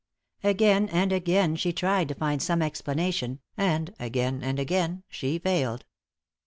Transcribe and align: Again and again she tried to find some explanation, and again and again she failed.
Again 0.43 0.89
and 0.89 1.13
again 1.13 1.55
she 1.55 1.71
tried 1.71 2.07
to 2.07 2.15
find 2.15 2.41
some 2.41 2.63
explanation, 2.63 3.39
and 3.55 3.93
again 3.99 4.41
and 4.41 4.57
again 4.57 5.03
she 5.09 5.37
failed. 5.37 5.85